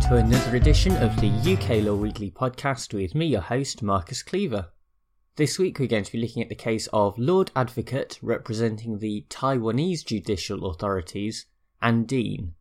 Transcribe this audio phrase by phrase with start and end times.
[0.00, 4.70] to another edition of the UK Law Weekly podcast with me, your host, Marcus Cleaver.
[5.36, 9.26] This week we're going to be looking at the case of Lord Advocate representing the
[9.28, 11.46] Taiwanese judicial authorities
[11.82, 12.54] and Dean.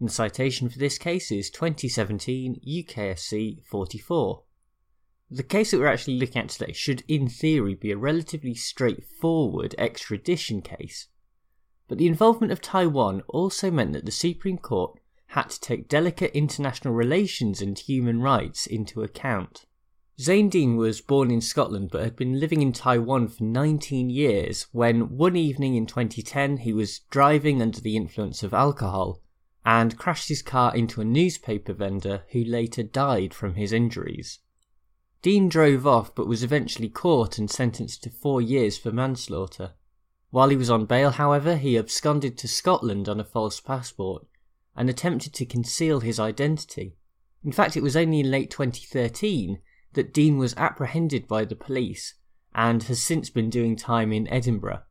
[0.00, 4.42] And the citation for this case is 2017 UKSC 44.
[5.30, 9.74] The case that we're actually looking at today should, in theory, be a relatively straightforward
[9.76, 11.08] extradition case.
[11.88, 14.98] But the involvement of Taiwan also meant that the Supreme Court
[15.36, 19.66] had to take delicate international relations and human rights into account.
[20.18, 24.66] Zain Dean was born in Scotland but had been living in Taiwan for 19 years
[24.72, 29.20] when one evening in 2010 he was driving under the influence of alcohol
[29.62, 34.38] and crashed his car into a newspaper vendor who later died from his injuries.
[35.20, 39.74] Dean drove off but was eventually caught and sentenced to four years for manslaughter.
[40.30, 44.26] While he was on bail, however, he absconded to Scotland on a false passport
[44.76, 46.96] and attempted to conceal his identity.
[47.44, 49.58] In fact, it was only in late 2013
[49.94, 52.14] that Dean was apprehended by the police
[52.54, 54.82] and has since been doing time in Edinburgh.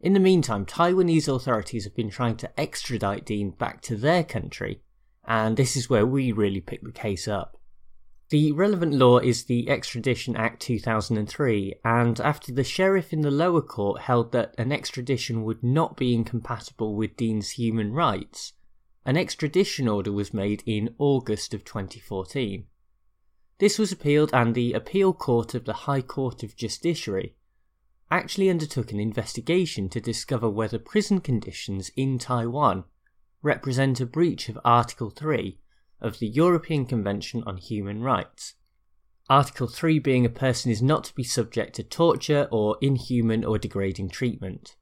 [0.00, 4.82] In the meantime, Taiwanese authorities have been trying to extradite Dean back to their country,
[5.26, 7.58] and this is where we really pick the case up.
[8.30, 13.62] The relevant law is the Extradition Act 2003, and after the sheriff in the lower
[13.62, 18.54] court held that an extradition would not be incompatible with Dean's human rights,
[19.06, 22.66] an extradition order was made in August of 2014.
[23.58, 27.36] This was appealed, and the Appeal Court of the High Court of Justiciary
[28.10, 32.84] actually undertook an investigation to discover whether prison conditions in Taiwan
[33.42, 35.58] represent a breach of Article 3
[36.00, 38.54] of the European Convention on Human Rights.
[39.28, 43.58] Article 3 being a person is not to be subject to torture or inhuman or
[43.58, 44.76] degrading treatment.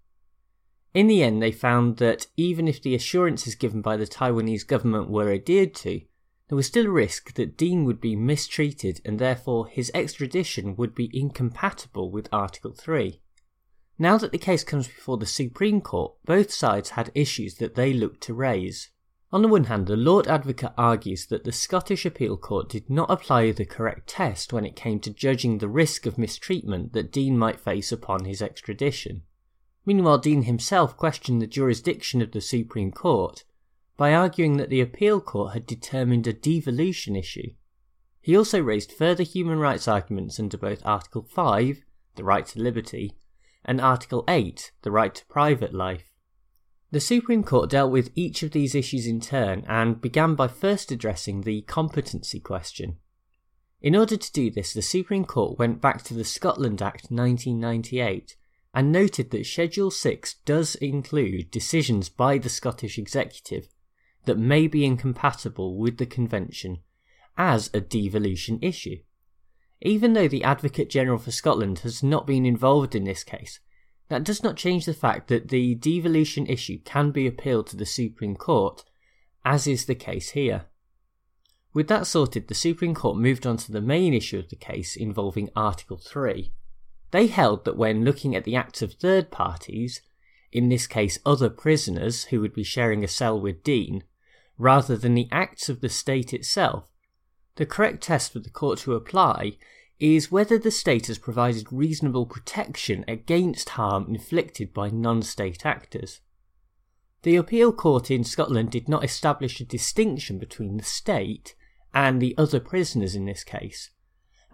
[0.95, 5.09] In the end, they found that even if the assurances given by the Taiwanese government
[5.09, 6.03] were adhered to,
[6.49, 10.95] there was still a risk that Dean would be mistreated and therefore his extradition would
[10.95, 13.23] be incompatible with Article 3.
[13.99, 17.95] Now that the case comes before the Supreme Court, both sides had issues that they
[17.95, 18.91] looked to raise.
[19.33, 23.11] On the one hand, the Lord Advocate argues that the Scottish Appeal Court did not
[23.11, 27.39] apply the correct test when it came to judging the risk of mistreatment that Dean
[27.39, 29.23] might face upon his extradition.
[29.85, 33.45] Meanwhile, Dean himself questioned the jurisdiction of the Supreme Court
[33.97, 37.51] by arguing that the appeal court had determined a devolution issue.
[38.21, 41.83] He also raised further human rights arguments under both Article 5,
[42.15, 43.17] the right to liberty,
[43.65, 46.13] and Article 8, the right to private life.
[46.93, 50.93] The Supreme Court dealt with each of these issues in turn and began by first
[50.93, 52.99] addressing the competency question.
[53.81, 58.37] In order to do this, the Supreme Court went back to the Scotland Act 1998
[58.75, 63.69] and noted that Schedule 6 does include decisions by the Scottish Executive
[64.25, 66.79] that may be incompatible with the Convention
[67.37, 68.99] as a devolution issue.
[69.81, 73.59] Even though the Advocate General for Scotland has not been involved in this case,
[74.09, 77.87] that does not change the fact that the devolution issue can be appealed to the
[77.87, 78.85] Supreme Court,
[79.45, 80.67] as is the case here.
[81.75, 84.95] With that sorted, the Supreme Court moved on to the main issue of the case
[84.97, 86.53] involving Article 3.
[87.13, 90.01] They held that when looking at the acts of third parties,
[90.51, 94.03] in this case other prisoners who would be sharing a cell with Dean,
[94.59, 96.85] rather than the acts of the state itself,
[97.57, 99.59] the correct test for the court to apply
[100.01, 106.21] is whether the state has provided reasonable protection against harm inflicted by non state actors.
[107.23, 111.55] The appeal court in Scotland did not establish a distinction between the state
[111.95, 113.91] and the other prisoners in this case,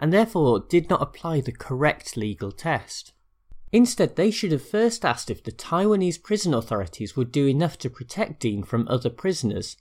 [0.01, 3.13] and therefore did not apply the correct legal test.
[3.73, 7.91] Instead, they should have first asked if the Taiwanese prison authorities would do enough to
[7.91, 9.77] protect Dean from other prisoners,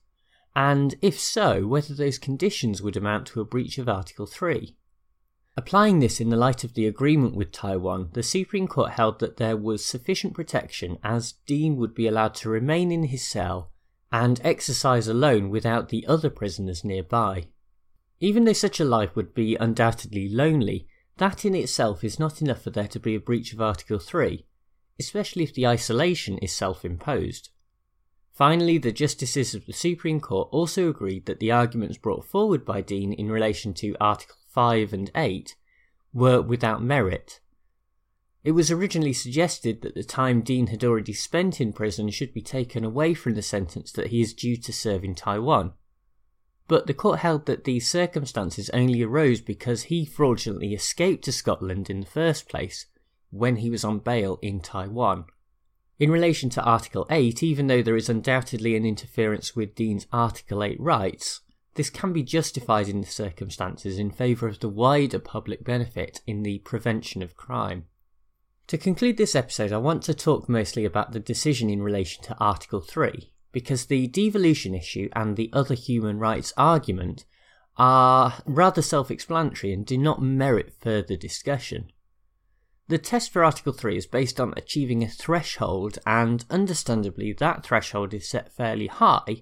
[0.56, 4.76] and if so, whether those conditions would amount to a breach of Article 3.
[5.56, 9.38] Applying this in the light of the agreement with Taiwan, the Supreme Court held that
[9.38, 13.72] there was sufficient protection as Dean would be allowed to remain in his cell
[14.12, 17.48] and exercise alone without the other prisoners nearby.
[18.20, 20.88] Even though such a life would be undoubtedly lonely,
[21.18, 24.46] that in itself is not enough for there to be a breach of Article 3,
[25.00, 27.50] especially if the isolation is self imposed.
[28.34, 32.82] Finally, the justices of the Supreme Court also agreed that the arguments brought forward by
[32.82, 35.56] Dean in relation to Article 5 and 8
[36.14, 37.40] were without merit.
[38.44, 42.42] It was originally suggested that the time Dean had already spent in prison should be
[42.42, 45.74] taken away from the sentence that he is due to serve in Taiwan
[46.68, 51.90] but the court held that these circumstances only arose because he fraudulently escaped to Scotland
[51.90, 52.86] in the first place
[53.30, 55.26] when he was on bail in Taiwan.
[56.00, 60.64] In relation to Article 8, even though there is undoubtedly an interference with Dean's Article
[60.64, 61.42] 8 rights,
[61.74, 66.44] this can be justified in the circumstances in favour of the wider public benefit in
[66.44, 67.86] the prevention of crime.
[68.68, 72.38] To conclude this episode, I want to talk mostly about the decision in relation to
[72.38, 77.26] Article 3, because the devolution issue and the other human rights argument
[77.76, 81.92] are rather self explanatory and do not merit further discussion.
[82.88, 88.14] The test for Article 3 is based on achieving a threshold, and understandably, that threshold
[88.14, 89.42] is set fairly high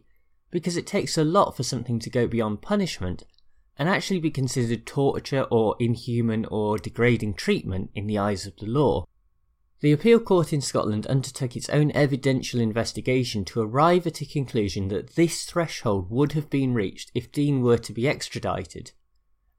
[0.50, 3.24] because it takes a lot for something to go beyond punishment
[3.76, 8.66] and actually be considered torture or inhuman or degrading treatment in the eyes of the
[8.66, 9.04] law.
[9.86, 14.88] The appeal court in Scotland undertook its own evidential investigation to arrive at a conclusion
[14.88, 18.94] that this threshold would have been reached if Dean were to be extradited.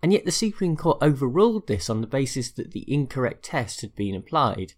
[0.03, 3.95] And yet the Supreme Court overruled this on the basis that the incorrect test had
[3.95, 4.73] been applied.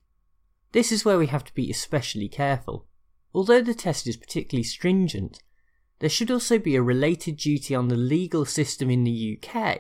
[0.73, 2.87] This is where we have to be especially careful.
[3.33, 5.43] Although the test is particularly stringent,
[6.01, 9.79] there should also be a related duty on the legal system in the UK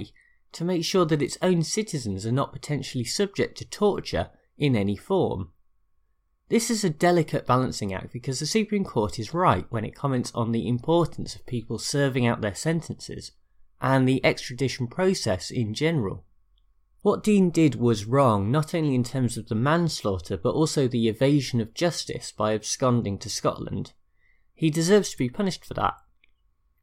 [0.52, 4.96] to make sure that its own citizens are not potentially subject to torture in any
[4.96, 5.50] form.
[6.48, 10.32] This is a delicate balancing act because the Supreme Court is right when it comments
[10.34, 13.32] on the importance of people serving out their sentences
[13.82, 16.24] and the extradition process in general.
[17.02, 21.06] What Dean did was wrong not only in terms of the manslaughter but also the
[21.06, 23.92] evasion of justice by absconding to Scotland.
[24.54, 25.94] He deserves to be punished for that.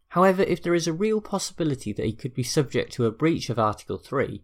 [0.09, 3.49] However, if there is a real possibility that he could be subject to a breach
[3.49, 4.43] of Article 3,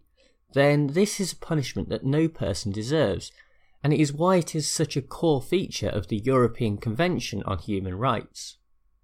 [0.52, 3.32] then this is a punishment that no person deserves,
[3.82, 7.58] and it is why it is such a core feature of the European Convention on
[7.58, 8.58] Human Rights.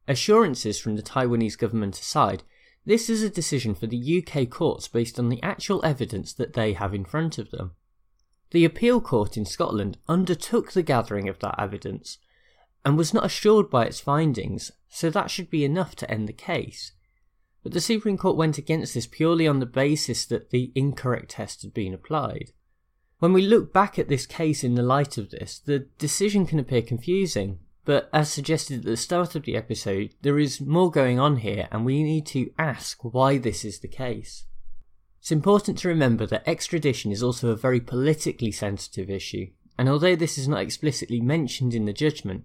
[0.06, 2.42] Assurances from the Taiwanese government aside,
[2.86, 6.72] this is a decision for the UK courts based on the actual evidence that they
[6.72, 7.72] have in front of them.
[8.50, 12.19] The appeal court in Scotland undertook the gathering of that evidence
[12.84, 16.32] and was not assured by its findings, so that should be enough to end the
[16.32, 16.92] case.
[17.62, 21.60] But the Supreme Court went against this purely on the basis that the incorrect test
[21.60, 22.52] had been applied.
[23.18, 26.60] When we look back at this case in the light of this, the decision can
[26.60, 31.18] appear confusing, but as suggested at the start of the episode, there is more going
[31.18, 34.44] on here and we need to ask why this is the case.
[35.18, 40.14] It's important to remember that extradition is also a very politically sensitive issue, and although
[40.14, 42.44] this is not explicitly mentioned in the judgment,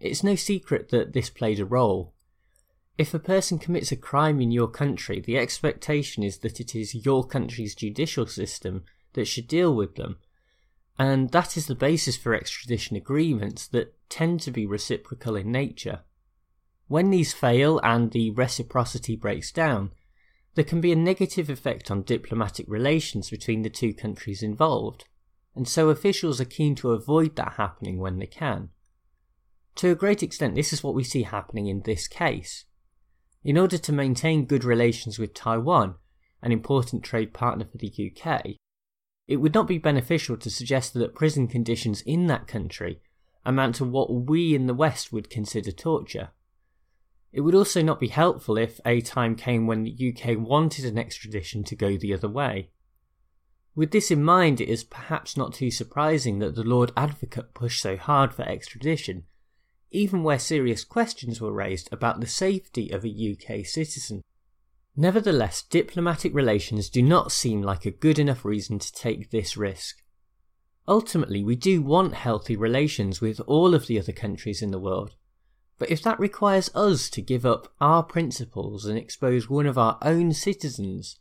[0.00, 2.12] it's no secret that this played a role.
[2.96, 7.06] If a person commits a crime in your country, the expectation is that it is
[7.06, 8.82] your country's judicial system
[9.18, 10.16] that should deal with them.
[10.98, 16.00] And that is the basis for extradition agreements that tend to be reciprocal in nature.
[16.86, 19.90] When these fail and the reciprocity breaks down,
[20.54, 25.04] there can be a negative effect on diplomatic relations between the two countries involved,
[25.54, 28.70] and so officials are keen to avoid that happening when they can.
[29.76, 32.64] To a great extent, this is what we see happening in this case.
[33.44, 35.96] In order to maintain good relations with Taiwan,
[36.42, 38.56] an important trade partner for the UK,
[39.28, 43.00] it would not be beneficial to suggest that prison conditions in that country
[43.44, 46.30] amount to what we in the West would consider torture.
[47.32, 50.98] It would also not be helpful if a time came when the UK wanted an
[50.98, 52.70] extradition to go the other way.
[53.76, 57.80] With this in mind, it is perhaps not too surprising that the Lord Advocate pushed
[57.80, 59.24] so hard for extradition
[59.90, 64.22] even where serious questions were raised about the safety of a UK citizen.
[65.00, 70.02] Nevertheless, diplomatic relations do not seem like a good enough reason to take this risk.
[70.88, 75.14] Ultimately, we do want healthy relations with all of the other countries in the world,
[75.78, 79.98] but if that requires us to give up our principles and expose one of our
[80.02, 81.20] own citizens,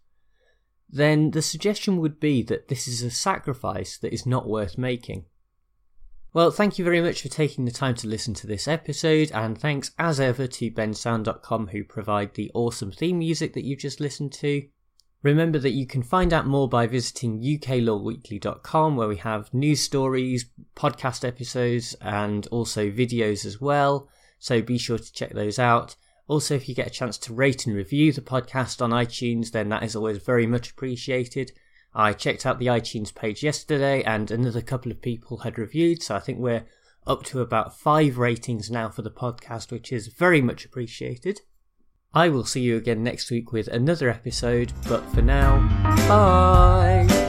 [0.90, 5.26] then the suggestion would be that this is a sacrifice that is not worth making.
[6.38, 9.58] Well, thank you very much for taking the time to listen to this episode, and
[9.58, 14.34] thanks as ever to bensound.com who provide the awesome theme music that you just listened
[14.34, 14.67] to.
[15.24, 20.46] Remember that you can find out more by visiting uklawweekly.com where we have news stories,
[20.75, 24.08] podcast episodes, and also videos as well.
[24.38, 25.96] So be sure to check those out.
[26.27, 29.70] Also, if you get a chance to rate and review the podcast on iTunes, then
[29.70, 31.51] that is always very much appreciated.
[31.98, 36.16] I checked out the iTunes page yesterday and another couple of people had reviewed, so
[36.16, 36.68] I think we're
[37.08, 41.42] up to about five ratings now for the podcast, which is very much appreciated.
[42.13, 45.68] I will see you again next week with another episode, but for now,
[46.08, 47.27] bye!